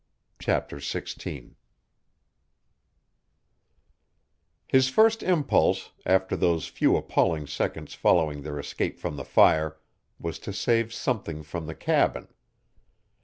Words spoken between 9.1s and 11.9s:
the fire, was to save something from the